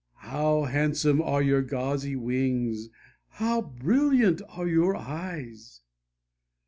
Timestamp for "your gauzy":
1.43-2.15